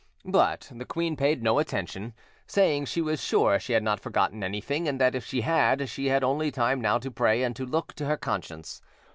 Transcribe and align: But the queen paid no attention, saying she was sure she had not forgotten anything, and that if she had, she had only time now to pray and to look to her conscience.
But 0.25 0.67
the 0.73 0.83
queen 0.83 1.15
paid 1.15 1.43
no 1.43 1.59
attention, 1.59 2.15
saying 2.47 2.85
she 2.85 3.03
was 3.03 3.23
sure 3.23 3.59
she 3.59 3.73
had 3.73 3.83
not 3.83 3.99
forgotten 3.99 4.43
anything, 4.43 4.87
and 4.87 4.99
that 4.99 5.13
if 5.13 5.23
she 5.27 5.41
had, 5.41 5.87
she 5.89 6.07
had 6.07 6.23
only 6.23 6.49
time 6.49 6.81
now 6.81 6.97
to 6.97 7.11
pray 7.11 7.43
and 7.43 7.55
to 7.55 7.67
look 7.67 7.93
to 7.97 8.07
her 8.07 8.17
conscience. 8.17 8.81